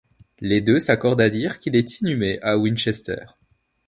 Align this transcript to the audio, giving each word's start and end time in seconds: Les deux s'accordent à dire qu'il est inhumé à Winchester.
Les 0.39 0.61
deux 0.61 0.79
s'accordent 0.79 1.21
à 1.21 1.29
dire 1.29 1.59
qu'il 1.59 1.75
est 1.75 2.01
inhumé 2.01 2.39
à 2.41 2.57
Winchester. 2.57 3.25